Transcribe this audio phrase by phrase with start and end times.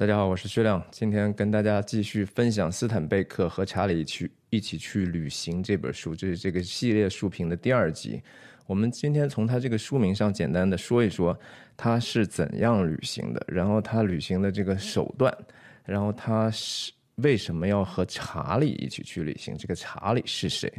[0.00, 8.18] 大家好，我是薛亮，今天跟大家继续分享斯坦贝克和查理去一起去旅行这本书，这是这个系列书评的第二集。
[8.66, 11.38] 我们今天从他这个书名上简单的说一说
[11.76, 15.36] 他是怎样旅行的，然后他旅行的这个手段，
[15.84, 19.54] 然后他是为什么要和查理一起去旅行？
[19.54, 20.72] 这个查理是谁？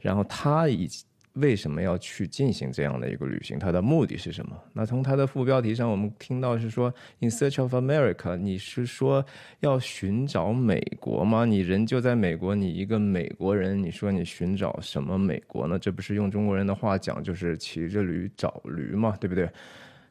[0.00, 0.88] 然后他以。
[1.34, 3.58] 为什么要去进行这样的一个旅行？
[3.58, 4.56] 它的目的是什么？
[4.72, 9.24] 那从它的副标题上，我们听到是说 “In Search of America”，你是说
[9.60, 11.44] 要寻找美国吗？
[11.44, 15.78] 你人就在美国，你一个美国人，你说你寻找什么美国呢？
[15.78, 19.48] 这不是用中国人的话讲，就是骑着驴找驴嘛，对不对？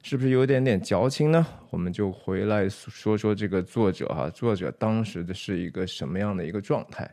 [0.04, 1.46] 是不是有点点矫情呢？
[1.70, 7.08] 我们就回来说说这个作者哈，作者当时的是一个什么样的一个状态？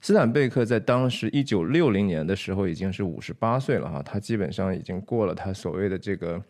[0.00, 6.42] 斯坦贝克在当时一九六零年的时候已经是五十八岁了哈，他基本上已经过了他所谓的这个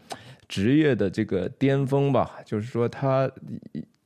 [0.49, 3.31] 职业的这个巅峰吧，就是说他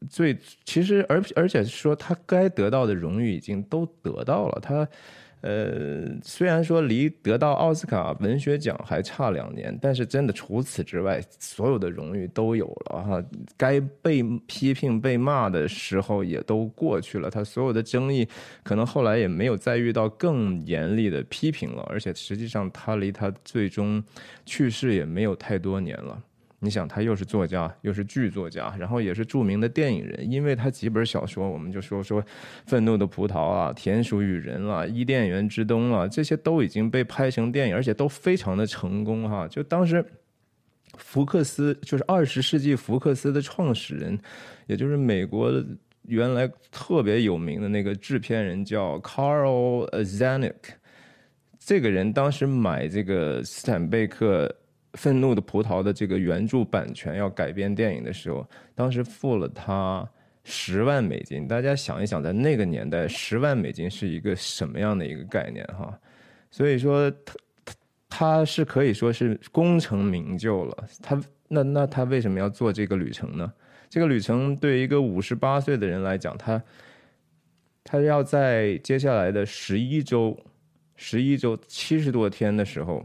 [0.09, 4.89] 最其实而而且说他该得到的荣誉已经都得到了他。
[5.47, 13.23] 呃，虽然说离得到奥斯卡文学奖还差两年，但是真的除此之外，所有的荣誉都有了哈。
[13.55, 18.27] 该被批评、被骂的时候也都过去了，他所有的争议
[18.63, 21.83] 可能后来也没有再遇到更严厉的批评了。
[21.91, 24.03] 而且实际上，他离他最终
[24.47, 26.19] 去世也没有太多年了。
[26.61, 32.23] 你想，他又是作家，又是剧作家，然后也是著名的电影人，因为他几本小说，我们就说说
[32.65, 39.47] 《愤怒的葡萄》啊，《田鼠与人》啊，《伊甸园之冬》啊，这些都已经被拍成电影，而且都非常的成功哈。
[39.47, 40.03] 就当时
[40.97, 44.19] 福克斯，就是二十世纪福克斯的创始人，
[44.67, 45.53] 也就是美国
[46.05, 50.55] 原来特别有名的那个制片人叫 Carl Zanuck，
[51.59, 54.51] 这个人当时买这个斯坦贝克。
[54.95, 60.09] 愤怒的葡萄的这个原著版权要改编电影的时候，当时付了他
[60.45, 61.47] 十万美金。
[61.47, 65.99] 大家想一想，在那个年代，十万美金是一个什么样的一个概念哈？
[66.51, 67.75] 所以说，他他
[68.09, 70.89] 他是可以说是功成名就了。
[71.03, 73.53] 他那那他为什么要做这个旅程呢？
[73.91, 76.63] 这个旅程对于一个五十八岁的人来讲，他
[77.83, 80.39] 他要在接下来的十一周、
[80.95, 83.05] 十一周七十多天的时候，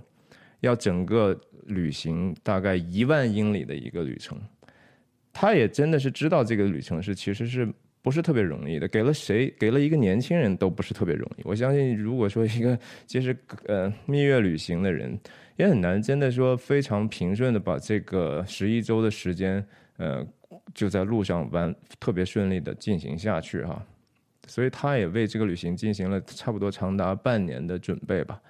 [0.61, 1.39] 要整个。
[1.69, 4.35] 旅行大概一万英里的一个旅程，
[5.31, 7.71] 他也真的是知道这个旅程是其实是
[8.01, 8.87] 不是特别容易的。
[8.87, 11.41] 给了谁，给了一个年轻人都不是特别容易。
[11.43, 12.75] 我相信，如果说一个
[13.05, 13.37] 其实
[13.67, 15.15] 呃蜜月旅行的人，
[15.57, 19.63] 也很难真的说非常平顺的把这个十一周的时间，
[19.97, 20.25] 呃，
[20.73, 23.85] 就在路上完特别顺利的进行下去哈。
[24.47, 28.41] 所以他也为这个旅行进行了差不多长达半年的准备吧。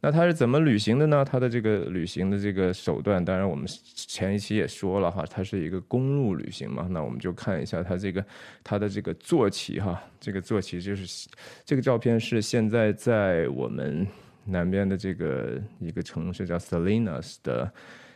[0.00, 1.24] 那他是怎么旅行的呢？
[1.24, 6.86] 他的这个旅行的这个手段，当然我们前一期也说了哈，他是一个公路旅行嘛。
[6.88, 8.24] 那我们就看一下他这个
[8.62, 11.28] 他的这个坐骑哈，这个坐骑就是
[11.64, 14.06] 这个照片是现在在我们
[14.44, 17.72] 南边的这个一个城市叫 Salinas 的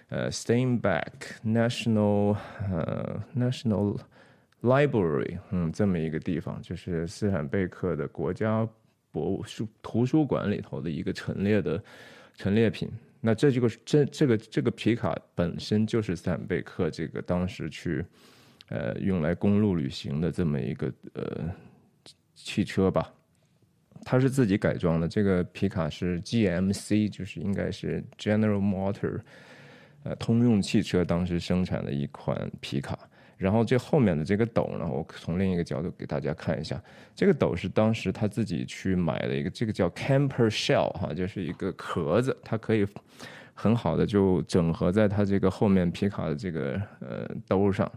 [0.09, 1.10] 呃 Steinbeck
[1.44, 2.37] National
[2.70, 3.99] 呃 National
[4.62, 8.69] Library，嗯，这么一个地方，就是斯坦贝克的国家。
[9.12, 11.80] 博物书图书馆里头的一个陈列的
[12.34, 12.88] 陈列品，
[13.20, 18.04] 那这这个这这个这个皮卡本身就是斯坦贝克这个当时去
[18.68, 21.54] 呃用来公路旅行的这么一个呃
[22.34, 23.12] 汽车吧，
[24.02, 25.06] 它是自己改装的。
[25.06, 29.20] 这个皮卡是 GMC，就是应该是 General Motor
[30.04, 32.98] 呃通用汽车当时生产的一款皮卡。
[33.42, 36.80] 然后这后面的这个斗呢，我从另一个角度给大家看一下。
[37.14, 42.86] 这个斗是当时他自己去买的一个，这个叫 camper shell 哈，就是一个壳子，它可以
[43.52, 47.91] 很好的就整合在他这个后面皮卡的这个呃兜上。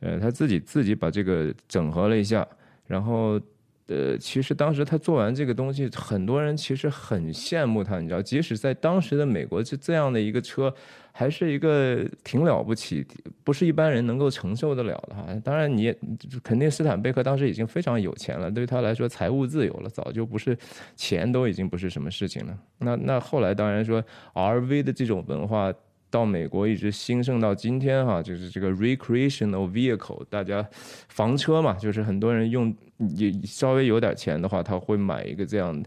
[0.00, 2.46] 呃，他自己自己把这个整合了一下，
[2.86, 3.40] 然后。
[3.88, 10.74] 呃，其实当时他做完这个东西，很多人其实很羡慕他，你知道，即使在当时的美国，这这样的一个车，
[11.12, 13.06] 还是一个挺了不起，
[13.44, 15.26] 不是一般人能够承受得了的哈。
[15.44, 15.96] 当然，你也
[16.42, 20.58] 肯定斯坦贝克当时已经非常有钱了，对于他来说，财务自由了，早就不是
[20.96, 22.58] 钱都已经不是什么事情了。
[22.78, 24.02] 那那后来当然说
[24.34, 25.72] ，RV 的这种文化。
[26.10, 30.66] 到美国一直兴盛到今天哈，就是这个 recreational vehicle，大家
[31.08, 32.74] 房车嘛，就是很多人用
[33.16, 35.82] 也稍微有点钱的话，他会买一个这样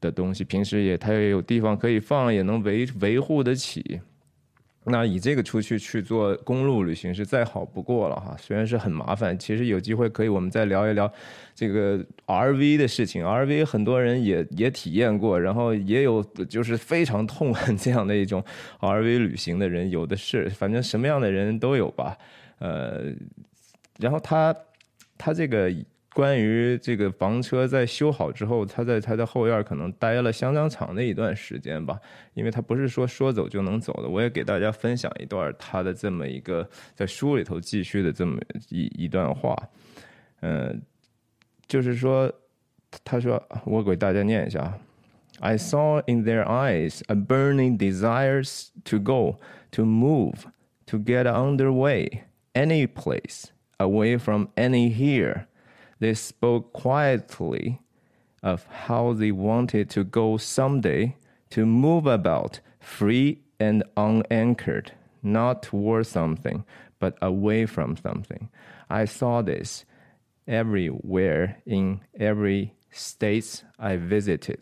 [0.00, 4.00] 的东西，平时也他也有地方可以放，也能维维护得起。
[4.84, 11.08] 那以这个出去去做公路旅行是再好不过了哈，虽然是很麻烦，其实有机会可以我们再聊一聊
[11.54, 13.24] 这个 RV 的事情。
[13.24, 18.42] RV 很多人也也体验过，然后也有就是非常痛恨这样的一种
[18.80, 22.18] RV 旅行的人，有的是，反正什么样的人都有吧。
[22.58, 23.04] 呃，
[23.98, 24.52] 然后他
[25.16, 25.72] 他这个
[26.14, 31.98] 关于这个房车在修好之后，他在他的后院可能待了相当长的一段时间吧，
[32.34, 34.08] 因为他不是说说走就能走的。
[34.08, 38.38] 我也给大家分享一段他的这么一个在书里头记叙的这么
[38.68, 39.56] 一一段话，
[40.40, 40.82] 嗯，
[41.66, 42.30] 就是说，
[43.02, 44.78] 他说我给大家念一下。
[45.40, 48.44] I saw in their eyes a burning desire
[48.84, 49.38] to go,
[49.72, 50.44] to move,
[50.86, 53.46] to get underway, any place,
[53.78, 55.46] away from any here.
[56.01, 57.81] They spoke quietly
[58.43, 61.15] of how they wanted to go someday,
[61.49, 64.91] to move about, free and unanchored,
[65.23, 66.63] not toward something,
[66.99, 68.49] but away from something.
[68.89, 69.85] I saw this
[70.47, 74.59] everywhere in every state I visited.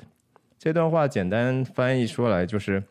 [0.58, 2.84] 这段话简单翻译出来就是，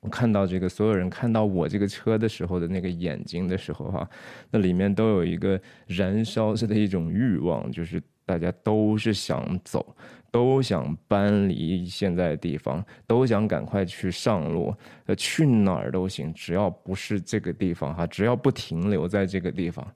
[0.00, 4.08] 我看到这个所有人看到我这个车的时候的那个眼睛的时候哈，
[4.50, 9.94] 那里面都有一个燃烧着的一种欲望，就是大家都是想走，
[10.30, 14.74] 都想搬离现在的地方，都想赶快去上路，
[15.04, 19.86] 呃，去哪儿都行，只要不是这个地方哈，只要不停留在这个地方，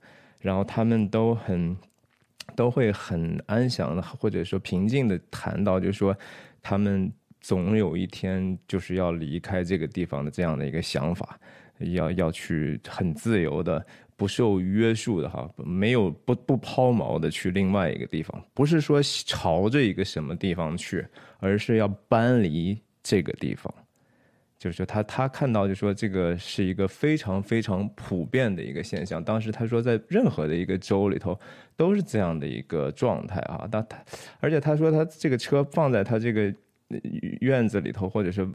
[0.40, 1.74] 然后他们都很
[2.54, 6.14] 都会很安详的或者说平静的谈到，就是说。
[6.66, 7.12] 他们
[7.44, 11.38] 总有一天就是要离开这个地方的这样的一个想法，
[11.78, 13.84] 要要去很自由的、
[14.16, 21.06] 不受约束的哈，没有不不抛锚的去另外一个地方，不是说朝着一个什么地方去，
[21.38, 23.72] 而是要搬离这个地方。
[24.56, 29.22] 就是他他看到就说这个是一个非常非常普遍的一个现象。
[29.22, 31.38] 当时他说在任何的一个州里头
[31.76, 33.68] 都是这样的一个状态啊。
[33.70, 34.02] 他他
[34.40, 36.54] 而且他说他这个车放在他这个
[37.40, 38.46] 院子里头或者是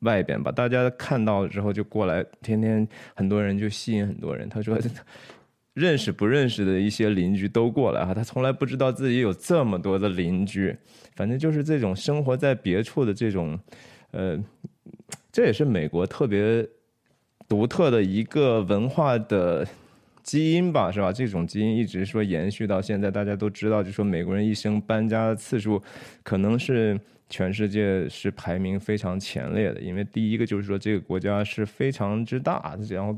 [0.00, 4.48] 外边吧，大家看到了之后就过来，天天很多人就吸引很多人。
[4.48, 4.78] 他说
[5.74, 10.76] 认识不认识的一些邻居都过来哈，他从来不知道自己有这么多的邻居。
[11.14, 13.58] 反正就是这种生活在别处的这种
[14.10, 14.42] 呃。
[15.32, 16.66] 这也是美国特别
[17.46, 19.64] 独特的一个文化的
[20.24, 21.12] 基因吧，是吧？
[21.12, 25.80] 这种基因一直说延续到现在，大家都知道，就说美国人一生搬家的次数
[26.24, 26.98] 可能是
[27.30, 29.80] 全世界是排名非常前列的。
[29.80, 33.16] 因为第一个就是说这个国家是非常之大，然后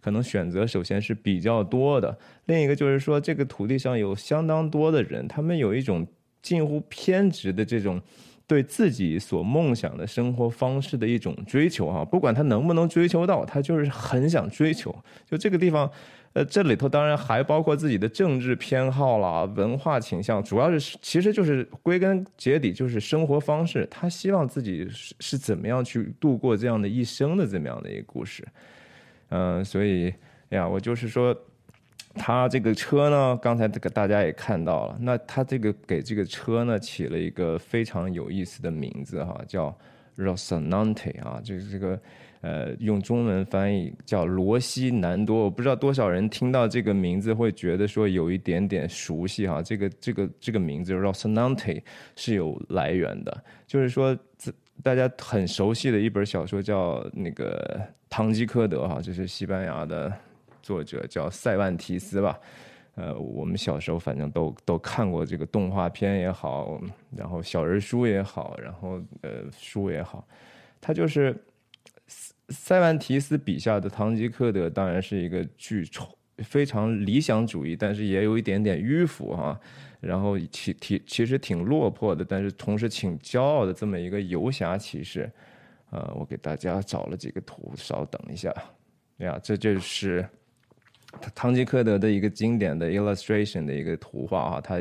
[0.00, 2.10] 可能选择首先是比较多的；
[2.46, 6.06] 另一个就是说这个土地上有相当多的人，他们有一种
[6.40, 8.00] 近乎偏执的这种。
[8.48, 14.90] 对自己所梦想的生活方式的一种追求啊，不管他能不能追求到，他就是很想追求。
[15.26, 15.90] 就这个地方，
[16.38, 23.84] 呃，这里头当然还包括自己的政治偏好啦、文化倾向，主要是其实就是归根结底就是生活方式。
[23.90, 28.46] 他希望自己是是怎么样去度过这样的一生的这么样的一个故事。
[29.30, 30.14] 嗯，所以
[30.50, 31.36] 呀，我就是说。
[32.14, 34.98] 他这个车呢，刚才这个大家也看到了。
[35.00, 39.76] 那他这个给这个车呢起了一个非常有意思的名字哈，叫
[40.16, 42.00] Rosanante 啊，就是这个
[42.40, 45.44] 呃用中文翻译叫罗西南多。
[45.44, 49.62] 我不知道多少人听到这个名字会觉得说有一点点熟悉哈。
[49.62, 51.82] 这个这个这个名字 Rosanante
[52.16, 54.16] 是有来源的，就是说
[54.82, 60.12] 大家很熟悉的一本小说叫那个《堂吉诃德》哈，这是西班牙的。
[60.60, 62.38] 作者叫塞万提斯吧，
[62.94, 66.78] 呃，我们小时候反正都都看过这个动画片也好，
[67.16, 70.28] 然后小人书也好，然后呃书也好，
[70.78, 71.34] 他就是
[72.48, 79.60] 塞万提斯笔下的堂吉诃德，当然是一个巨丑非常理想主义，但是也有一点点迂腐哈，
[80.00, 85.30] 然后其其其实挺落魄的，但是同时挺骄傲的这么一个游侠骑士，
[85.90, 88.52] 呃，我给大家找了几个图，稍等一下，
[89.18, 90.28] 呀，这就是。
[91.34, 94.76] 唐吉诃德的一个经典的 illustration 的一个图画啊，他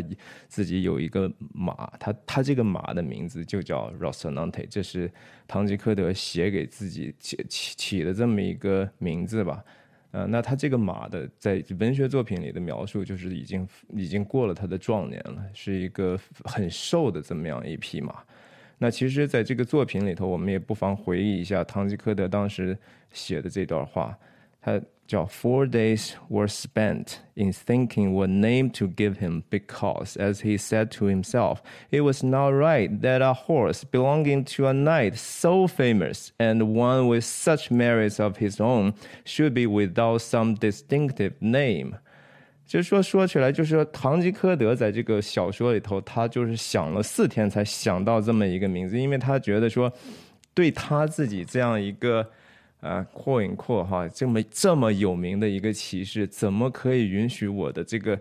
[0.49, 5.09] 自己有一个马，他他这个马的名字就叫 Rosanante，这是
[5.47, 9.63] 唐吉诃德写给自己起起起的这么一个名字吧？
[10.11, 18.15] 呃，那他这个马的在文学作品里的描述，就是已经已经过了他的壮年了，是一个很瘦的这么样一匹马。
[18.77, 22.77] 那其实，在这个作品里头，我们也不妨回忆一下唐吉诃德当时
[23.13, 24.15] 写的这段话，
[24.59, 24.79] 他。
[25.06, 30.90] 叫 Four days were spent in thinking what name to give him because, as he said
[30.92, 31.58] to himself,
[31.90, 37.08] it was not right that a horse belonging to a knight so famous and one
[37.08, 38.94] with such merits of his own
[39.24, 41.96] should be without some distinctive name.
[42.64, 49.92] 就是说，说起来，就是说，堂吉诃德在这个小说里头，他就是想了四天才想到这么一个名字，因为他觉得说，
[50.54, 52.26] 对他自己这样一个
[52.79, 58.17] 啊，扩引扩哈，这么这么有名的一个骑士，怎么可以允许我的这个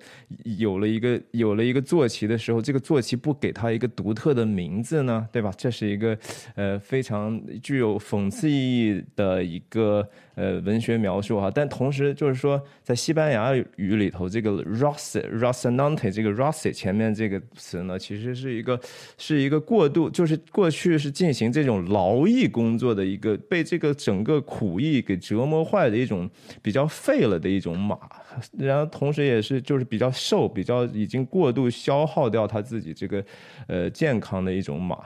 [0.59, 5.29] 有了一个有了一个坐骑的时候，这个坐骑不给他一个独特的名字呢？
[5.31, 5.53] 对吧？
[5.59, 6.19] 这是一个
[6.55, 11.50] 呃非常具有讽刺意义的一个呃文学描述哈。
[11.52, 18.81] 但同时就是说，在西班牙语里头，这个 Rossi Rosinante 这个 Rossi 前面这个词呢，其实是一个
[19.19, 24.37] 是一个过渡，就是过去是进行这种劳役工作的一个被这个整个。
[24.47, 26.31] 苦役给折磨坏的一种
[26.62, 27.99] 比较废了的一种马，
[28.59, 33.25] 然后同时也是就是比较瘦、比较已经过度消耗掉他自己这个
[33.66, 34.99] 呃健康的一种马。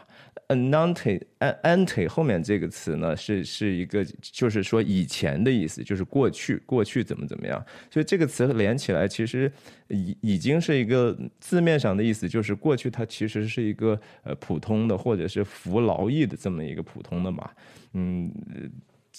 [0.49, 1.21] Ante
[1.63, 7.65] ante 后面这个词呢是是一个就是说以前的意思，就是过去过去怎么怎么样。
[7.91, 9.51] 所以这个词连起来其实
[9.89, 17.51] 已已经是一个字面上的意思，就是过去它其实是一个呃普通的或者是服劳役的这么一个普通的嘛，
[17.93, 18.33] 嗯。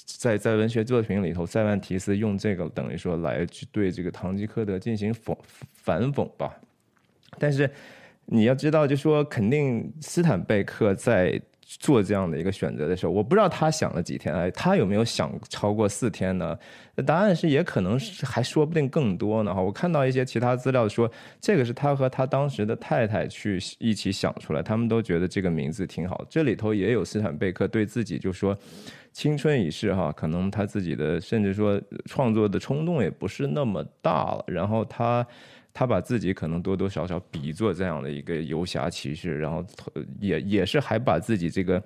[0.06, 5.38] 在在文学作品里头，塞万提斯用这个等于说来去对这个堂吉诃德进行讽
[5.74, 6.58] 反讽吧。
[7.38, 7.70] 但是
[8.26, 16.58] 你要知道，就说肯定斯坦贝克在做这样的一个选择的时候，我不知道他想了几天，哎，他有没有想超过四天呢？
[17.06, 19.54] 答案是也可能是还说不定更多呢。
[19.54, 21.10] 哈，我看到一些其他资料说，
[21.40, 26.26] 这个是他和他当时的太太去一起想出来，他们都觉得这个名字挺好。
[26.30, 28.58] 这里头也有斯坦贝克对自己就说。
[29.14, 34.42] 青春已逝，哈，可能他自己的甚至说创作的冲动也不是那么大了。
[34.48, 35.28] 然后他，
[35.74, 39.66] 他把自己可能多多少少比作这样的一个游侠骑士，然后
[40.20, 41.84] 也也是还把自己这个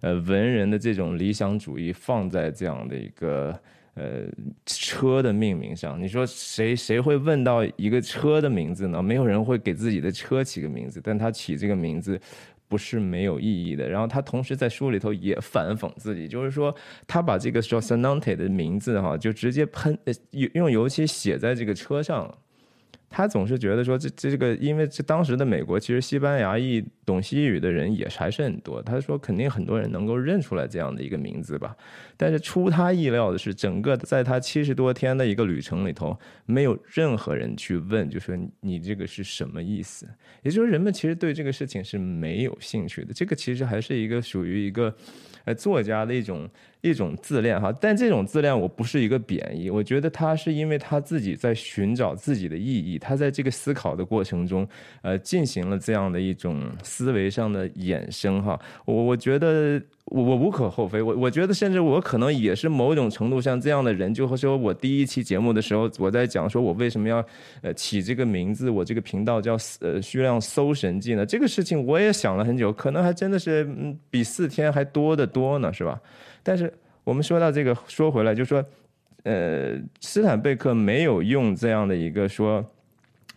[0.00, 3.58] 呃文人的这种理想主义放在这样的一个
[3.94, 4.24] 呃
[4.66, 6.00] 车的命名上。
[6.00, 9.02] 你说谁谁会问到一个车的名字呢？
[9.02, 12.20] 没有人会给自己的车起个名字，但他起这个名字。
[12.68, 13.86] 不是没有意义的。
[13.86, 16.74] 然后他同时在书里头也反讽自己，就是说
[17.06, 19.98] 他把这个 s o n a n t e 的名字哈，就直接喷
[20.30, 22.34] 用用油漆写在这个车上。
[23.12, 28.82] 他总是觉得说这这个，因为这当时的美国其实西班牙裔懂西语的人也还是很多。
[28.82, 31.76] 他说肯定很多人能够认出来这样的一个名字吧。
[32.16, 40.08] 但是出他意料的是，整个在他七十多天的一个旅程里头，没有任何人去问，就说你这个是什么意思。
[40.42, 43.12] 也就是人们其实对这个事情是没有兴趣的。
[43.12, 44.94] 这个其实还是一个属于一个。
[45.44, 46.48] 呃，作家的一种
[46.80, 54.68] 一种自恋哈，但这种自恋我不是一个贬义，我觉得他是因为他自己在寻找自己的意义，他在这个思考的过程中，
[55.02, 59.80] 呃，进行了这样的一种思维上的衍生哈，我我觉得。
[60.06, 67.24] 我我无可厚非，我我觉得甚至我可能也是某种程度上这样的人，就说我第一期节目的时候，我在讲说我为什么要
[67.62, 71.24] 呃起这个名字，我这个频道叫呃虚量搜神记呢？
[71.24, 75.98] 这个事情我也想了很久，可能还真的是嗯比四天还多得多呢，是吧？
[76.42, 76.72] 但是
[77.04, 78.62] 我们说到这个，说回来就说，
[79.22, 82.64] 呃，斯坦贝克没有用这样的一个说。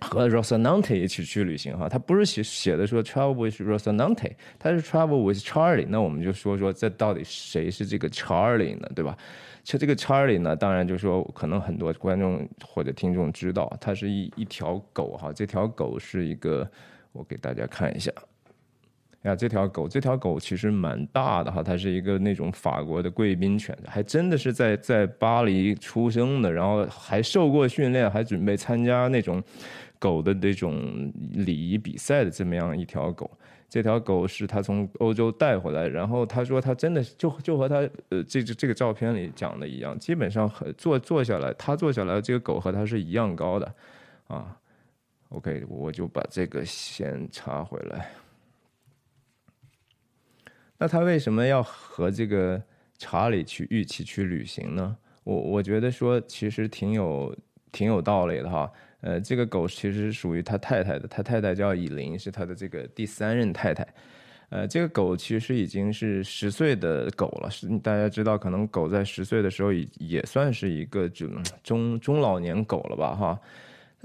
[0.06, 5.88] 和 Rosanante 一起去旅行哈，他不是写写的说 travel with Rosanante，他是 travel with Charlie。
[5.90, 8.90] 那我们就说说这到底谁是这个 Charlie 呢？
[8.96, 9.18] 对吧？
[9.64, 15.34] 其实这个 Charlie 呢，当然就说可能很多观众或者听众知道，它是一一条狗哈。
[15.34, 16.70] 这条狗是一个，
[17.12, 18.12] 我给大家看一下。
[19.24, 29.44] 呀，这条狗，这条狗其实蛮大的哈，它是一个那种法国的贵宾犬，还真的是在在巴黎出生的，然后还受过训练，还准备参加那种。
[30.00, 33.30] 狗的那种礼仪比赛的这么样一条狗，
[33.70, 37.78] 这条狗是他从欧洲带回来，然后他说他真的就就和他
[38.10, 43.76] 呃这这这个照片里讲的一样，基本上和坐坐下来，他坐下来，这个狗和他是一样高的，
[44.28, 44.58] 啊
[45.30, 48.12] ，OK，我就把这个先插回来。
[50.78, 52.62] 那他为什么要和这个
[52.98, 54.98] 查理去一起去旅行呢？
[55.24, 57.36] 我我觉得说其实挺有
[57.72, 58.72] 挺有道理的哈。
[59.06, 63.88] 呃，这个狗其实是属于他太太的，他太太叫以琳，是他的这个第三任太太。
[64.50, 71.30] 呃，这个狗其实已经是十岁的狗了，是大家知道，可能狗在十岁的时候也也算是一个中
[71.64, 73.40] 中中老年狗了吧，哈。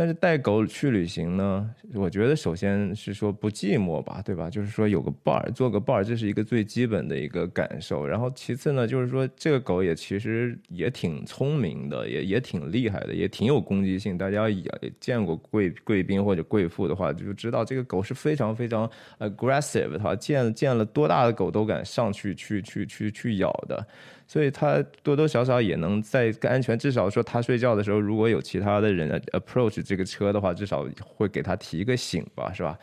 [0.00, 4.48] 但是带狗去旅行呢，我觉得首先是说不寂寞吧，对吧？
[4.48, 8.06] 就是说有个伴儿，做个伴儿，这是一个最基本的一个感受。
[8.06, 14.16] 然后其次呢，就是说这个狗也其实也挺聪明的，也也挺厉害的，也挺有攻击性。
[14.16, 14.64] 大家也
[14.98, 23.86] 见过贵贵宾或者贵妇的话，就知道这个狗是非常非常 aggressive 的，见见了多大的狗都敢上去去去去去咬的。
[24.30, 32.78] 所以他多多少少也能在安全，至少说他睡觉的时候，如果有其他的人 approach 这个车的话，至少会给他提个醒吧，是吧？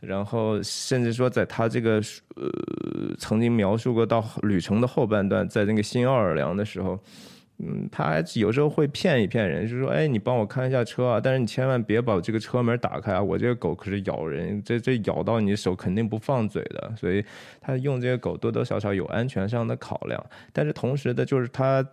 [0.00, 1.94] 然后甚至说在他这个
[2.36, 6.98] 呃曾经描述过到旅程的后半段，在那个新奥尔良的时候。
[7.64, 17.24] 嗯，他有时候会骗一骗人，就说：“哎，你帮我看一下车啊，但是你千万别把这个车门打开啊，我这个狗可是咬人，这这咬到你手肯定不放嘴的。”所以
[17.60, 21.86] 他用这个狗多多少少有安全上的考量，但是同时的，就是他。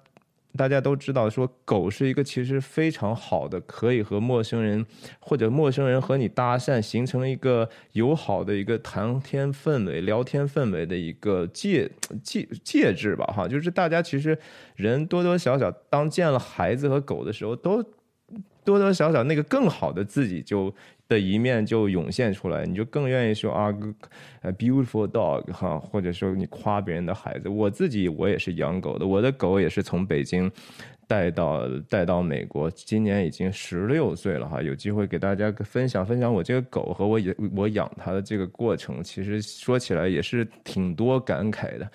[0.58, 4.86] 大家都知道，说狗是一个其实非常好的，可以和陌生人
[5.20, 11.90] 或者陌生人和你搭讪，形成一个友好的一个谈天氛围、聊天氛围的一个介
[12.24, 14.38] 介介质吧，哈，就是大家其实
[14.76, 17.84] 人多多少少，当见了孩子和狗的时候，都
[18.64, 20.74] 多多少少那个更好的自己就。
[21.10, 23.74] 的一面就涌现出来，你就更愿意说啊，
[24.42, 27.50] 呃，beautiful dog 哈，或者说你夸别人的孩子。
[27.50, 30.50] 我自己我也是养狗的，我的狗也是从北京
[31.08, 34.62] 带到带到美国，今年已经十六岁了哈。
[34.62, 41.92] 有机会给大家分享分享我这个狗和我养我养它的这个过程，其实说起来也是挺多感慨的。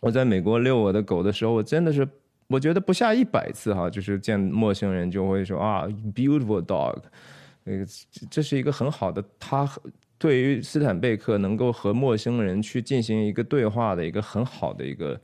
[0.00, 2.06] 我在美国遛我的狗的时候，我真的是
[2.48, 6.98] 我觉得不下一百次哈，就是见陌生人就会说啊，beautiful dog。
[7.68, 7.84] 那个，
[8.30, 9.68] 这是一个很好的，他
[10.16, 15.20] 对于斯坦贝克能够和陌生人去进行一个对话的一个很好的一个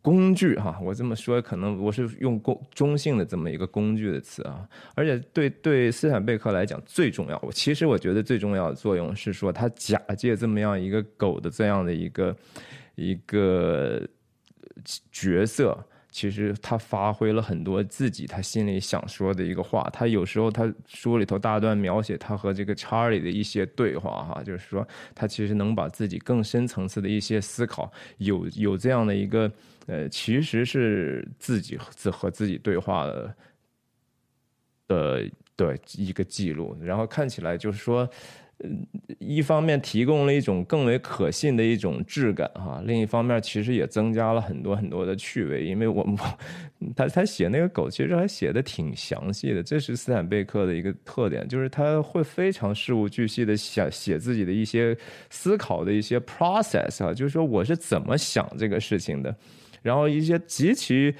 [0.00, 0.78] 工具哈。
[0.80, 4.64] 我这么说，可能我是用工中性的这么一个工具的词啊。
[4.94, 12.36] 而且对对斯坦贝克来讲，最重要，我其实我觉得最重要的作用是说，他假借这么样一个狗的这样的一个
[12.94, 14.00] 一个
[15.10, 15.76] 角色。
[16.12, 19.88] 其实他发挥了很多自己他心里想说的一个话。
[19.92, 29.50] 他有时候他书里头大段描写他和这个查理的一些对话，哈，就是说他其实能把自己更深层次的一些思考，有有这样的一个
[29.86, 33.34] 呃，其实是自己自和自己对话的
[34.86, 36.76] 的对一个记录。
[36.80, 38.08] 然后看起来就是说。
[39.18, 46.16] 一方面提供了一种更为可信的一种质感哈，另一方面其实也增加了很多很多的趣味，因为我们
[46.94, 54.96] 他他写那个狗其实还写的挺详细的，这是斯坦贝克的一个特点，就是他会非常事无巨细的写写自己的一些
[55.30, 59.34] 思考的一些 process 啊，就是说我是怎么想这个事情的，
[59.82, 61.14] 然后一些极其。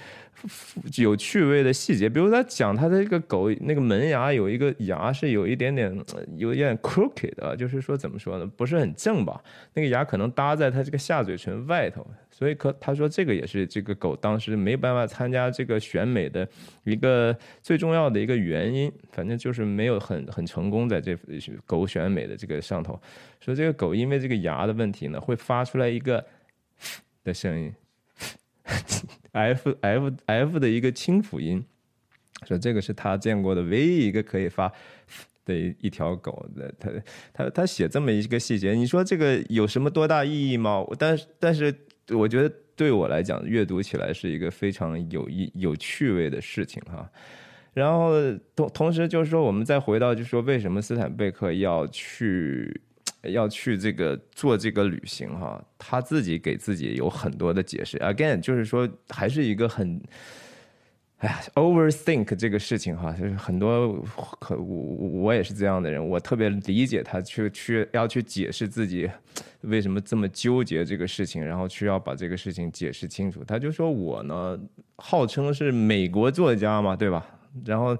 [0.96, 5.96] 有趣味的细节，比如他讲他的这个狗那个门牙有一个牙是有一点点
[6.36, 9.40] 有一点 crooked 的，就是说怎么说呢，不是很正吧？
[9.72, 16.48] 那个牙可能搭在他这个下嘴唇外头，所以可他说这个也是这个狗当时没办法参加这个选美的
[16.82, 21.16] 一个最重要的一个原因，反正就是没有很很成功在这
[21.64, 23.00] 狗选美的这个上头。
[23.38, 26.24] 说这个狗因为这个牙的问题呢，会发出来一个
[27.22, 27.72] 的声音。
[29.32, 31.64] F F F 的一个清辅音，
[32.46, 34.72] 说这个是他见过的唯一一个可以发
[35.44, 36.72] 的一条狗的。
[36.78, 36.90] 他
[37.32, 40.84] 他他写这么一个细节，你说这个有什么多大意义吗？
[40.98, 41.74] 但是但是，
[42.10, 47.10] 我觉得对我来讲，阅读起来是一个非常有意有趣味的事情哈。
[47.74, 48.12] 然后
[48.54, 52.82] 同同时就是说，我们再回到就是说，为什么斯坦贝克要去？
[53.22, 57.96] 要去这个做这个旅行哈，他自己给自己有很多的解释。
[57.98, 60.02] Again，就是说还是一个很，
[61.18, 64.04] 哎呀，overthink 这个事情哈，就是很多
[64.40, 69.08] 可我我也是这样的人，我特别理解他去去要去解释自己
[69.60, 73.44] 为什么这么纠结这个事情，然后去要把这个事情解释清楚。
[73.44, 74.58] 他就说我呢，
[74.96, 77.24] 号称是美国作家嘛，对吧？
[77.64, 77.96] 然后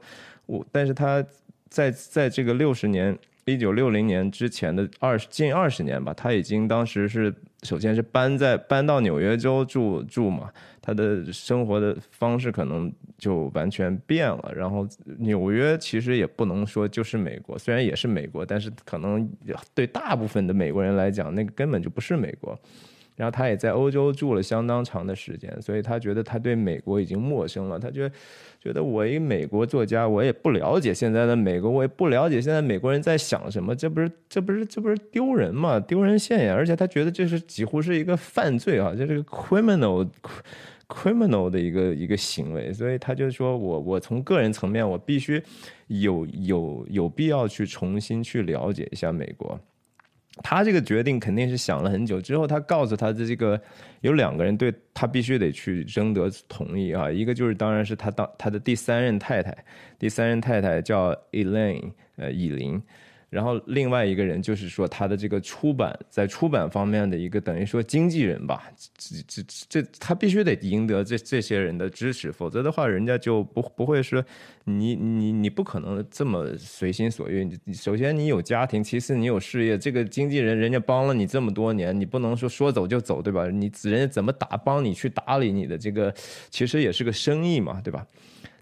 [0.47, 1.25] 我，但是他
[1.69, 3.17] 在在这个六十年。
[3.45, 10.51] 一九六零年之前的二十近二十年吧，他已经当时是首先是搬在搬到纽约州住住嘛，
[10.81, 14.53] 他的生活的方式可能就完全变了。
[14.55, 14.87] 然后
[15.19, 19.29] 纽约其实也不能说就是美国，虽然也是美国，但是可能
[19.75, 22.59] 对大部分的美国人来讲，那个根本就不是美国。
[23.23, 27.79] 然后他也在欧洲住了相当长的时间，所以他觉得他对美国已经陌生了。
[27.79, 28.15] 他觉得，
[28.61, 35.79] 觉得我一美国作家，我也不了解现在的美国，我也不了解现在美国人在想什么，这不是这不是这不是丢人吗？
[35.79, 36.53] 丢人现眼！
[36.53, 40.11] 而且他觉得这是几乎是一个犯罪啊，这是个 criminal
[40.91, 42.73] criminal 的一个一个行为。
[42.73, 45.41] 所以他就说我我从个人层面，我必须
[45.87, 49.57] 有有有必要去重新去了解一下美国。
[50.43, 53.61] 他这个决定肯定是想了很久之后，他告诉他的这个
[54.01, 59.55] 有两个人对他必须得去征得同意啊，一个就是当然是他当他的第三任太太，
[59.99, 62.83] 第三任太太叫 Elaine，呃，伊琳，
[63.33, 74.23] 然后另外一个人就是说他的这个出版在出版方面的一个等于说经纪人吧，这这这他必须得赢得这这些人的支持，否则的话人家就不不会说
[74.65, 77.49] 你你你不可能这么随心所欲。
[77.65, 83.49] 你首先你有家庭，其次你有事业，这个经纪人人家帮了你这么多年，你不能说说走就走，对吧？
[83.49, 86.15] 你人家怎么打帮你去打理你的这个，
[86.51, 88.07] 其实也是个生意嘛，对吧？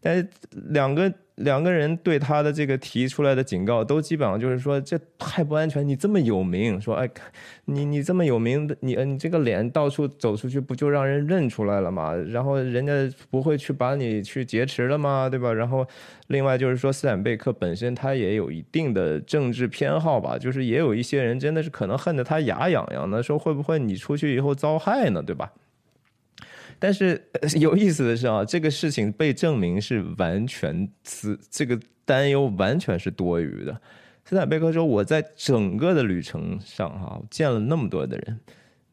[0.01, 0.27] 但是
[0.71, 5.87] 两个两个人对他的这个提出来的警告，都基本上就是说这太不安全。
[5.87, 7.09] 你这么有名，说哎，
[7.65, 12.15] 你你这么有名，你你这个脸到处走出去，不就让人认出来了吗？
[12.15, 12.93] 然后人家
[13.31, 15.29] 不会去把你去劫持了吗？
[15.29, 15.53] 对吧？
[15.53, 15.87] 然后
[16.29, 25.23] 另外就是说，斯坦贝克本身他也有一定的政治偏好吧，就是也有一些人真的是可能恨得他牙痒痒的，说会不会你出去以后遭害呢？
[25.23, 25.53] 对吧？
[26.81, 27.23] 但是
[27.61, 33.81] 有意思的是啊，这个事情被证明是完全是这个担忧完全是多余的。
[34.25, 38.41] 斯坦贝克说：“我在整个的旅程上哈，见了那么多的人，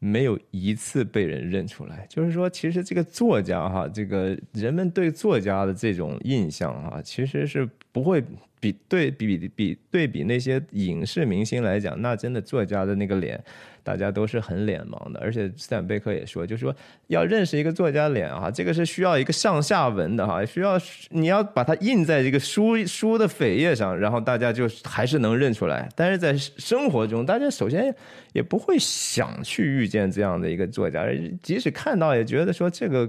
[0.00, 2.04] 没有一次被人认出来。
[2.08, 8.22] 就是说，其实这个作家哈，这个人们对作家的这种印象哈，其实是不会。”
[8.60, 13.40] 比对比比对比那些影视明星来讲，那真的作家的那个脸，
[13.84, 15.20] 大家都是很脸盲的。
[15.20, 16.74] 而且斯坦贝克也说，就是说
[17.06, 20.76] 要认识一个作家脸啊，这个是需要一个上下文的哈，需要
[21.10, 25.88] 你要把它印在这个书书的扉页上，然后大家就还是能认出来。
[25.94, 27.94] 但是在生活中，大家首先
[28.32, 31.06] 也不会想去遇见这样的一个作家，
[31.40, 33.08] 即使看到也觉得说这个。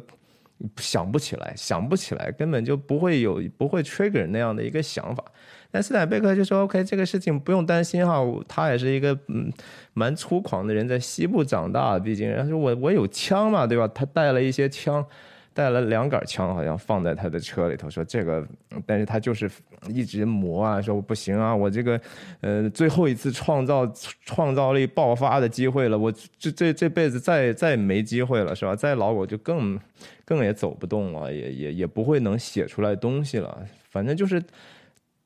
[0.78, 5.24] 想不起来，想不起来，根本就不会有不会 trigger 那样的一个想法。
[5.72, 9.52] 但斯坦贝克就说：“OK，这个事情不用担心哈，他也是一个嗯
[9.94, 13.88] 蛮粗犷的人，在西部长大，毕竟他说我我有枪嘛，对吧？
[13.88, 15.06] 他带了一些枪。”
[15.54, 18.46] 带了两杆枪，好像放在他的车里头，说这个，
[18.86, 19.50] 但是他就是
[19.88, 22.00] 一直磨啊，说不行啊，我这个，
[22.42, 23.86] 呃，最后一次创造
[24.26, 28.76] 创造力爆发的机会了，我这这这辈子再再没机会了，是吧？
[28.76, 29.80] 再老我就更
[30.26, 34.42] 更也走不动了，也也也不会能写出来东西了，反正就是。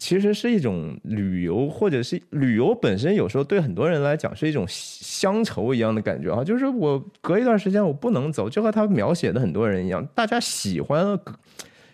[0.04, 6.44] 其实是一种旅游，或者是旅游本身，有时候对很多人来讲是一种乡愁一样的感觉啊。
[6.44, 11.18] 就是我隔一段时间我不能走，就和他描写的很多人一样，大家喜欢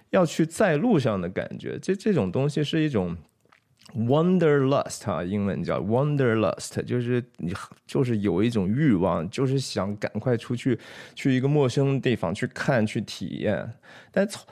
[0.10, 1.78] 要去在路上的感觉。
[1.80, 3.16] 这这种东西是一种
[3.96, 7.54] wanderlust 啊，英文叫 wanderlust，就是你
[7.86, 10.80] 就是有一种欲望，就是想赶快出去
[11.14, 13.72] 去一个陌生的地方去看去体验，
[14.12, 14.44] 但从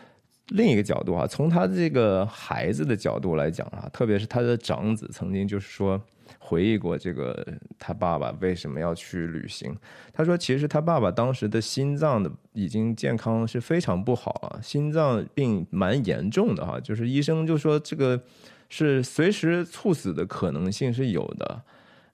[0.49, 6.01] 另一个角度啊，从他这个孩子的角度来讲啊，特别是他的长子曾经就是说
[6.39, 7.45] 回忆过这个
[7.77, 9.75] 他爸爸为什么要去旅行。
[10.13, 18.21] 他说，其实他爸爸当时的心脏的已经健康是非常不好了，心脏病蛮严重的哈，就是医生就说这个
[18.69, 21.62] 是随时猝死的可能性是有的。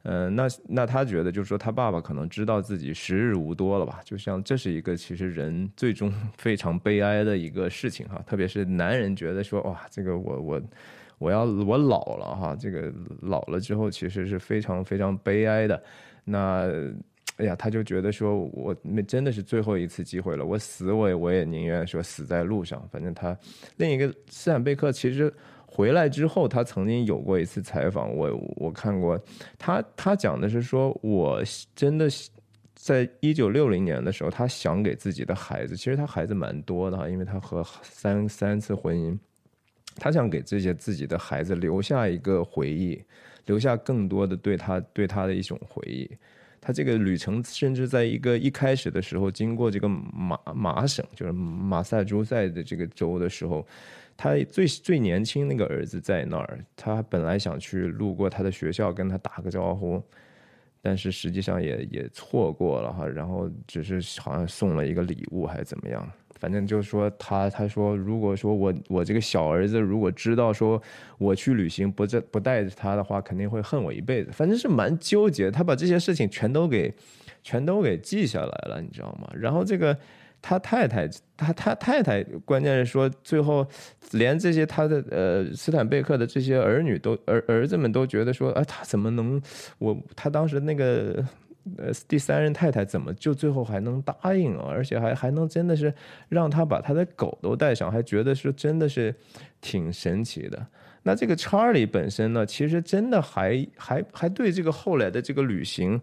[0.06, 4.02] 嗯，那那他觉得就是说，他爸爸可能知道自己时日无多了吧？
[4.04, 10.62] 就像这是一个其实人最终 非常悲哀的一个事情哈，特别是男人觉得说哇，这个我我
[11.20, 15.82] 我要我老了哈，这个老了之后其实是非常非常悲哀的。
[16.26, 16.70] 那
[17.38, 22.86] 哎呀，他就觉得说我那真的是最后一次机会了，我死我也我也宁愿说死在路上。
[22.92, 23.38] 反正他
[23.78, 25.34] 另一个斯坦贝克其实。
[25.76, 29.20] 回来之后，他曾经有过一次采访，我我看过，
[29.58, 31.42] 他他讲的是说，我
[31.76, 32.08] 真的
[32.76, 39.18] 在一九六零年的时候，他想给自己的孩子，其实他孩子蛮多的哈，因为他和三三次婚姻，
[39.96, 43.04] 他想给这些自己的孩子留下一个回忆，
[43.48, 46.08] 留下更多的对他对他的一种回忆。
[46.66, 53.68] 他这个旅程甚至在一个一开始的时候，经过这个马马省，就是马萨诸塞的这个州的时候。
[54.16, 60.02] 他最最年轻那个儿子在那儿，他本来想去路过他的学校跟他打个招呼，
[60.84, 66.08] 但是实际上也也错过了哈，然后只是好像送了一个礼物还是怎么样，
[66.44, 70.82] 反正就是说他他说如果说我我这个小儿子如果知道说
[71.18, 76.94] 我去旅行不带不带着他的话，肯定会恨我一辈子，反正是蛮纠结，他把这些事情全都给
[77.42, 79.30] 全都给记下来了，你知道吗？
[79.34, 79.98] 然后这个。
[80.46, 83.66] 他太太，他他太太，关键是说最后
[84.12, 89.42] 连这些他的呃斯坦贝克的这些儿女都儿儿子们都觉得说，啊，他怎么能
[89.80, 91.26] 我他当时那个
[91.78, 94.66] 呃第三任太太怎么就最后还能答应啊？
[94.70, 95.94] 而且还还能真的是
[96.30, 99.14] 让他把他的狗都带上，还觉得是真的是
[99.62, 100.66] 挺神奇的。
[101.02, 106.02] 那这个查理本身呢，其实真的还还还对这个后来的这个旅行。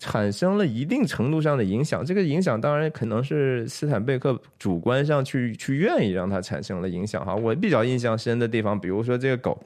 [0.00, 7.34] 产生了一定程度上的影响，这个影响当然可能是斯坦贝克主观上去去愿意让它产生了影响哈。
[7.34, 9.60] 我比较印象深的地方，比如说这个狗，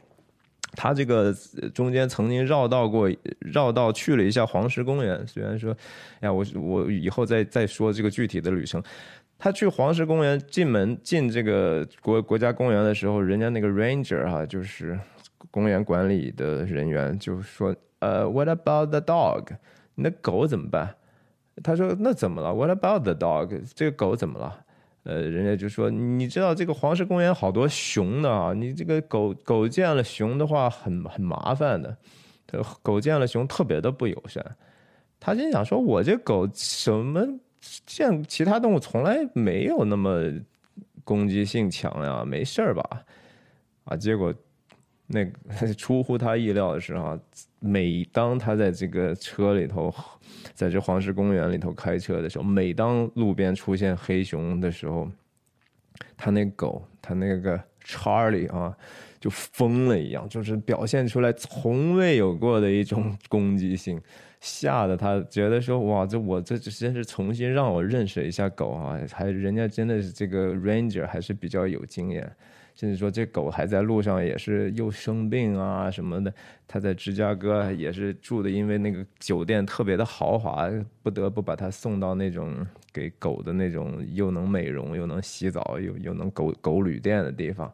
[0.75, 1.33] 他这个
[1.75, 5.27] 中间曾经绕道过，绕道去了一下黄石公园。
[5.27, 5.77] 虽然说，
[6.21, 8.83] 哎呀，我我以后再再说这个具体的旅程。
[9.39, 14.99] 他去黄石公园进门进这个国国家公园的时候，人家那个 ranger 哈，就是
[15.51, 19.49] 公园管理的人员，就说：“呃，What about the dog？
[19.97, 20.95] 你的狗怎么办？”
[21.63, 23.61] 他说：“那怎么了？What about the dog？
[23.75, 24.61] 这个狗怎么了？”
[25.05, 31.97] 呃，人家就说：“你知道这个黄石公园好多熊的啊，你这个狗狗见了熊的话，很很麻烦的。
[32.83, 34.45] 狗见了熊特别的不友善。”
[35.19, 37.27] 他心想：“说我这狗什么？”
[37.87, 40.21] 见其他动物从来没有那么
[41.05, 43.05] 攻击性强呀，没事儿吧？
[43.85, 44.35] 啊，结果
[45.07, 45.25] 那
[45.77, 47.19] 出乎他意料的是啊，
[47.61, 49.93] 每当他在这个车里头，
[50.55, 55.09] 在这黄石公园里头开车的时候，每当路边出现黑熊的时候，
[56.17, 58.77] 他那狗，他那个 Charlie 啊，
[59.21, 64.01] 就疯了一样，就是表现出来从未有过的一种攻击性。
[64.41, 68.99] 吓得他觉得说哇，这我这真是重新让我认识一下狗啊！
[69.13, 72.29] 还人家真的是这个 ranger 还是比较有经验，
[72.75, 76.33] 甚至说这狗还在路上也是又生病啊什么的。
[76.67, 80.71] 他在芝加哥也是住的，因为那个酒店特别的豪华，
[81.03, 87.73] 不得不把它送到那种给狗的那种又能美容又能洗澡又又能狗狗旅店的地方。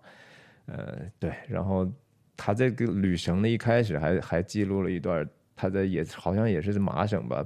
[0.67, 1.91] 呃，对，然后
[2.37, 5.29] 他这个旅程的一开始还还记录了一段。
[5.59, 7.45] 他在也好像也是麻省吧，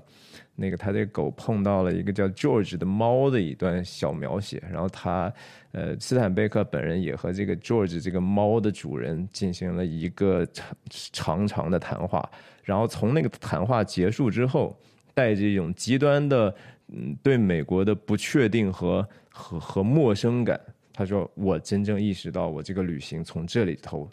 [0.54, 5.32] 那个他这狗碰到了一个叫 George 的猫的一段小描写，然后他
[5.72, 12.30] 呃斯坦贝克本人也和这个 George 这个猫的主人进行了一个长长长的谈话，
[12.62, 14.78] 然后从那个谈话结束之后，
[15.14, 16.54] 带着一种极端的
[16.88, 20.60] 嗯对美国的不确定和和和陌生感，
[20.92, 24.06] 他说我真正意识到我这个旅行从这里头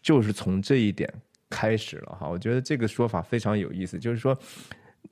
[0.00, 1.12] 就是从这一点。
[1.48, 4.36] 开始了哈，我觉得这个说法非常有意思，就是说，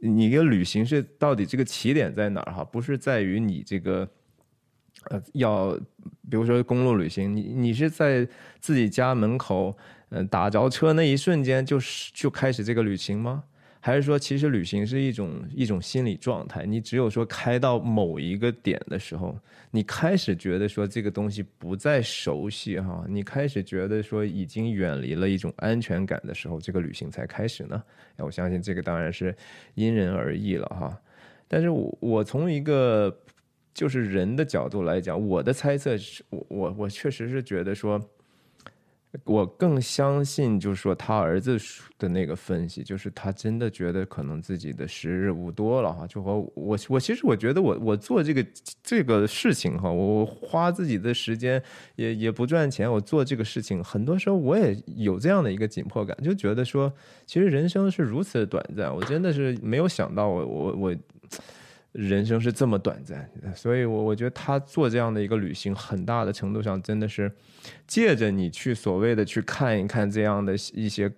[0.00, 2.64] 你一个旅行是到底这个起点在哪儿哈？
[2.64, 4.08] 不是在于你这个，
[5.10, 5.72] 呃，要
[6.28, 8.26] 比如说公路旅行，你你是在
[8.60, 9.76] 自己家门口，
[10.10, 13.44] 嗯，打着车那一瞬间就是就开始这个旅行吗？
[13.86, 16.64] 还是说，其实旅行是一种一种心理状态。
[16.64, 19.38] 你只有说开到某一个点的时候，
[19.70, 27.84] 你开始觉得说这个东西不再熟悉哈，你开始觉得说已经远离了一种安全感的时候，这个旅行才开始呢。
[28.16, 29.36] 我相信这个当然是
[29.74, 30.98] 因人而异了哈。
[31.46, 33.14] 但是我我从一个
[33.74, 38.02] 就是人的角度来讲，我的猜测是我我我确实是觉得说。
[39.24, 41.56] 我更相信，就是说他儿子
[41.98, 46.06] 的那个分析，就是他真的觉得可能自己的时日无多了哈。
[46.06, 48.44] 就和我，我其实我觉得我我做这个
[48.82, 51.62] 这个事情哈，我花自己的时间
[51.96, 56.92] 也也不赚钱，我做这个事情，很多时候我也有这样的一个紧迫感，就觉得说，
[57.24, 60.96] 其实人生是如此的短暂，我真的是没有想到，我我我。
[61.94, 67.30] 人生是这么短暂，所以，我我觉得他做这样的一个旅行，很大的程度上真的是
[67.86, 71.08] 借着你去所谓的去看一看这样的一些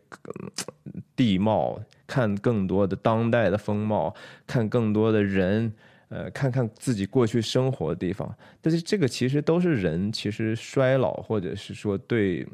[1.16, 4.14] 地貌，看更多的当代的风貌，
[4.46, 5.72] 看更多的人，
[6.10, 8.36] 呃，看看自己过去生活的地方。
[8.60, 12.46] 但是，这个其实都是人其实衰老，或者是说对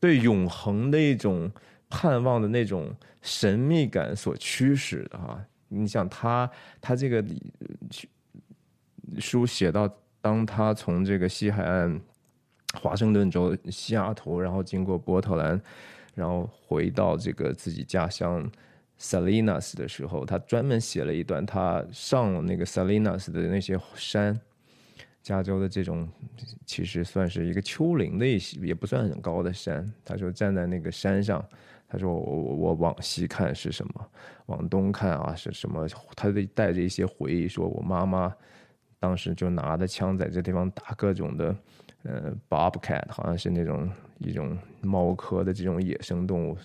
[0.00, 1.48] 对永恒的一种
[1.88, 5.40] 盼望的那种神秘感所驱使的哈。
[5.72, 7.24] 你想他，他这个
[9.18, 9.88] 书写到，
[10.20, 12.00] 当他从这个西海岸
[12.74, 15.60] 华盛顿州西雅图，然后经过波特兰，
[16.16, 18.50] 然后回到这个自己家乡
[18.98, 24.40] Salinas 的时候，他专门写了一段，他上了那个 Salinas 的那些山，
[25.22, 26.08] 加州的这种
[26.66, 29.88] 其实算是一个丘陵的一些，也不算很高的山。
[30.04, 31.44] 他说站在那个山上。
[31.90, 34.06] 他说：“我我我往西看是什么？
[34.46, 35.88] 往东看啊是什么？
[36.16, 38.32] 他得带着一些回忆，说我妈妈
[39.00, 41.56] 当时就拿着枪在这地方打各种的，
[42.04, 46.56] 呃，bobcat，好像是那种一种猫科的这种野生动物，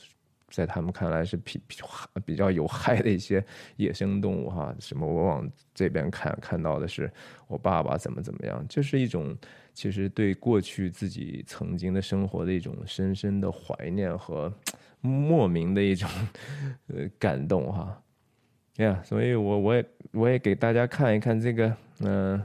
[0.49, 1.77] 在他们看来是比比
[2.25, 3.43] 比较有害的一些
[3.77, 4.75] 野生动物哈。
[4.79, 5.05] 什么？
[5.05, 7.11] 我往这边看看到的是
[7.47, 9.35] 我爸爸怎么怎么样，就是一种
[9.73, 14.51] 其实对过去自己曾经的生活的一种深深的怀念和。
[15.05, 16.09] ”莫名的一种
[16.87, 18.01] 呃感动哈，
[18.77, 22.41] 呀，所以我我也我也给大家看一看这个嗯，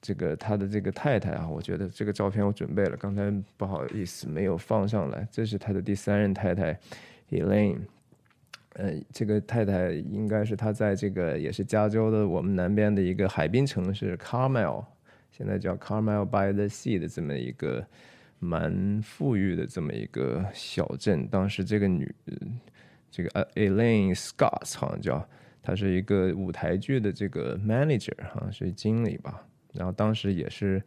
[0.00, 6.78] 这个他的这个太太啊，我觉得这个照片我准备了，刚才不好意思没有放上来，这是他的第三任太太
[7.30, 7.78] Elaine，
[8.74, 14.84] 呃，这个太太应该是他在这个也是加州的我们南边的一个海滨城市 Carmel，
[15.30, 17.86] 现在叫 Carmel by the Sea 的这么一个。
[18.42, 21.28] 蛮富裕的这么一个小镇。
[21.28, 22.10] 当时这个女，
[23.10, 25.28] 这个 Elaine Scott 好像叫，
[25.62, 29.46] 她是一个舞台剧的这个 manager 哈，是经理吧。
[29.72, 30.82] 然后当时也是，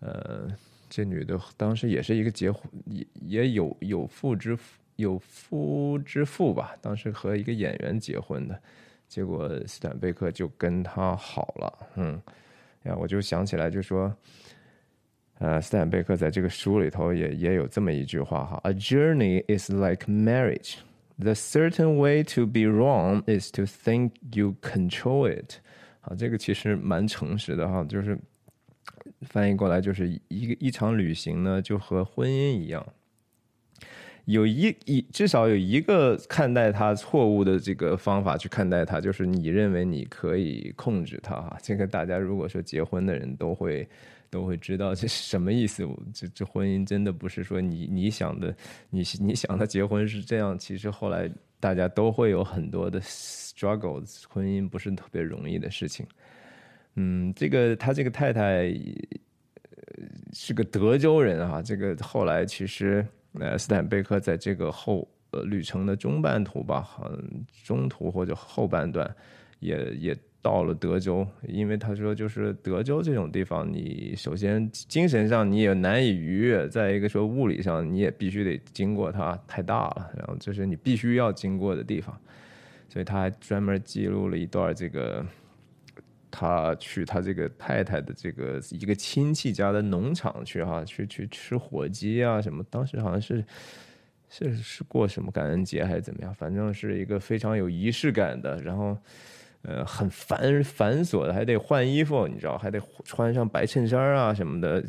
[0.00, 0.48] 呃，
[0.88, 4.78] 这女的当时也是一个结婚，也也有有妇之夫。
[4.96, 8.58] 有夫之妇吧，当时和一个演员结婚的，
[9.06, 12.18] 结果斯坦贝克就跟他好了，嗯，
[12.84, 14.10] 呀，我就想起来就说，
[15.38, 20.76] 呃，斯坦贝克在这个书里头也也有这么一句话哈，A journey is like marriage.
[21.18, 25.56] The certain way to be wrong is to think you control it.
[26.06, 28.18] 啊，这个其实蛮诚实的哈，就是
[29.22, 32.86] 翻译过来就是一个一场旅行呢，就和婚姻一样。
[34.24, 41.56] 有一一至少有一个看待它错误的这个方法去看待它，就是你认为你可以控制它哈。
[41.62, 43.88] 这个大家如果说结婚的人都会
[44.28, 45.88] 都会知道这是什么意思。
[46.12, 48.52] 这这婚姻真的不是说你你想的
[48.90, 56.06] 你你想的结婚是这样，其实后来大家都会有很多的 struggles，婚姻不是特别容易的事情。
[56.94, 58.72] 嗯，这个他这个太太
[60.32, 63.06] 是个德州人啊，这个后来其实。
[63.38, 69.14] 呃，斯坦贝克在这个后呃旅程的中半途吧，嗯，中途或者后半段，
[69.58, 82.18] 也也到了德州，因为他说就是德州这种地方，你首先精神上你也难以逾越，再一个说物理上你也必须得经过它，太大了，然后这是你必须要经过的地方，
[82.88, 85.24] 所以他还专门记录了一段这个。
[86.28, 92.62] 他去他这个太太的这个一个亲戚家的农场去哈，去去吃火鸡啊什么。
[92.68, 93.42] 当时好像是
[94.28, 98.94] 是是过什么感恩节还是怎么样，反正是一个非常有仪式感的，然后
[99.66, 104.82] 呃很繁繁琐的，还得换衣服，你知道，还得穿上白衬衫啊什么的。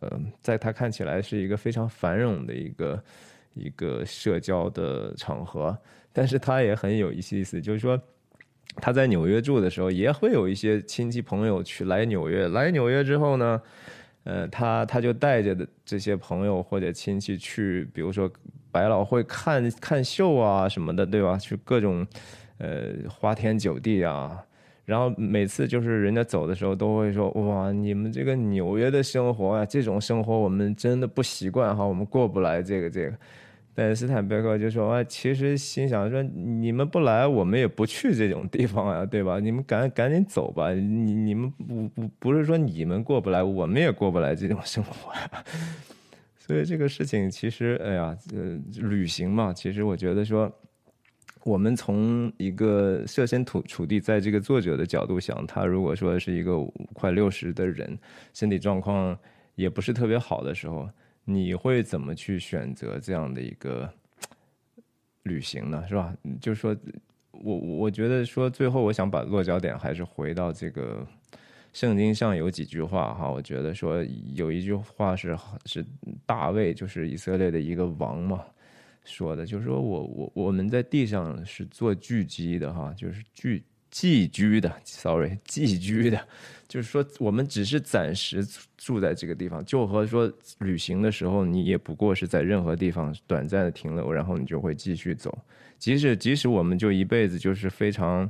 [0.00, 3.04] 呃，在他看起来是一个非常繁荣的一个
[3.54, 5.76] 一个社交的场合，
[6.12, 8.00] 但是他也很有意思，就是说。
[8.80, 12.46] 他在纽约住的时候，也会有一些亲戚朋友去来纽约。
[12.48, 13.60] 来纽约之后呢，
[14.22, 18.30] 呃，他他就带着的这些朋友或者亲戚去，比如说
[18.70, 21.36] 百老汇看看秀啊什么的，对吧？
[21.36, 22.06] 去各种
[22.58, 24.44] 呃花天酒地啊。
[24.84, 33.12] 然后每次就是人家走的时候，都会说：“哇，你们这个纽约的生活啊，这种生活我们真的不习惯哈，我们过不来这个这个。”
[33.76, 39.38] 但斯坦贝克就说：“啊，其实心想说，你们不来，我们也不去这种地方啊，对吧？
[39.38, 40.72] 你们赶赶紧走吧。
[40.72, 45.44] 你你们不不不是说你们过不来，我们也过不来这种生活呀。
[46.38, 50.50] 所以这个事情其实，哎呀，呃，旅行嘛，其实我觉得说，
[51.44, 56.58] 我们从一个设身处处地，在这个作者的角度想，他如果说是一个
[56.92, 57.98] 快六十的人，
[58.34, 59.18] 身体状况
[59.54, 60.88] 也不是特别好的时候。”
[61.30, 63.86] 你会怎么去选择这样的一个
[65.24, 65.84] 旅行呢？
[65.86, 66.16] 是吧？
[66.40, 66.74] 就是说，
[67.32, 71.06] 我我觉得说，最后我想把落脚点还是回到这个
[71.74, 73.30] 圣经上有几句话哈。
[73.30, 75.84] 我觉得说有一句话是是
[76.24, 78.42] 大卫，就是以色列的一个王嘛，
[79.08, 83.64] 说的，就是说我我我们在地上是做聚集的哈，就是聚。
[83.90, 86.20] 寄居的，sorry，寄居的，
[86.68, 88.46] 就是说我们只是暂时
[88.76, 95.36] 住在这个地方，就和说旅行的时候，你也不过是在任何地方短暂的停留，然后你就会继续走。
[95.78, 98.28] 即使即使我们就一辈子就是非常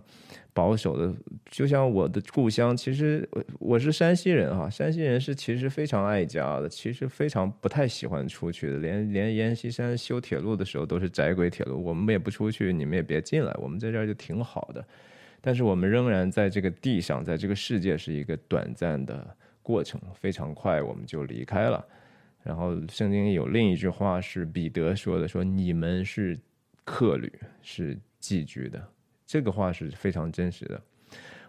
[0.52, 1.14] 保守的，
[1.50, 14.84] 就像我的故乡，其实我我是山西人哈，山西人是其实非常爱家的，其实非常不太喜欢出去的，连连阎锡山修铁路的时候都是窄轨铁路，我们也不出去，你们也别进来，我们在这儿就挺好的。
[15.40, 21.85] 但是我们仍然在这个地上，在这个世界是一个短暂的过程，非常快我们就离开了。
[22.42, 26.38] 然后圣经有另一句话是彼得说的：“说你们是
[26.85, 28.83] 客旅，是寄居的。”
[29.27, 30.83] 这个话是非常真实的。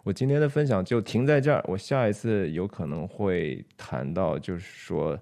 [0.04, 5.20] 我今天的分享就停在这儿，我下一次有可能会谈到，就是说。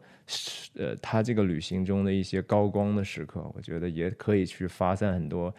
[0.75, 5.55] 呃，他这个旅行中的一些高光的时刻，我觉得也可以去发散很多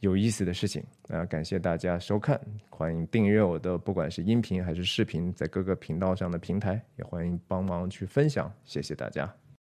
[0.00, 1.24] 有意思的事情啊！
[1.26, 9.32] 感谢大家收看，欢迎订阅我的，不管是音频还是视频，在各个频道上的平台，也欢迎帮忙去分享，谢谢大家。